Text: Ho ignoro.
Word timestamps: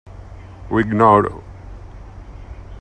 Ho 0.69 0.79
ignoro. 0.83 1.35